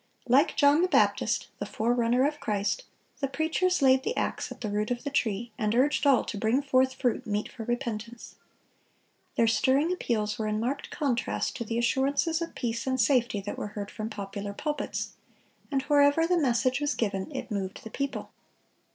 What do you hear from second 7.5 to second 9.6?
for repentance. Their